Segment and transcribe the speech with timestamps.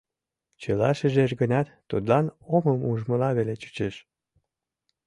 [0.61, 3.95] Чыла шижеш гынат, тудлан омым ужмыла веле чучеш.